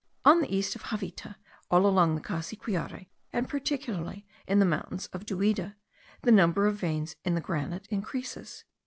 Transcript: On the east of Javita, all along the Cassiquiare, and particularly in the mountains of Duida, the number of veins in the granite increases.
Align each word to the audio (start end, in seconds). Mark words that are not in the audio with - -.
On 0.25 0.41
the 0.41 0.51
east 0.51 0.75
of 0.75 0.85
Javita, 0.89 1.35
all 1.69 1.85
along 1.85 2.15
the 2.15 2.21
Cassiquiare, 2.21 3.05
and 3.31 3.47
particularly 3.47 4.25
in 4.47 4.57
the 4.57 4.65
mountains 4.65 5.05
of 5.13 5.27
Duida, 5.27 5.75
the 6.23 6.31
number 6.31 6.65
of 6.65 6.73
veins 6.77 7.15
in 7.23 7.35
the 7.35 7.39
granite 7.39 7.85
increases. 7.91 8.63